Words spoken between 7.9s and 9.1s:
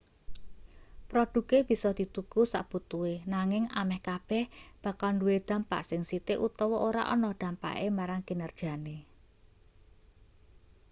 marang kinerjane